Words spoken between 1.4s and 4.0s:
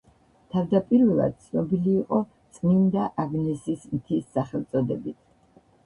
ცნობილი იყო „წმინდა აგნესის